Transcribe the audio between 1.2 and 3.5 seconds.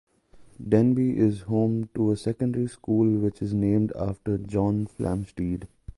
home to a secondary school which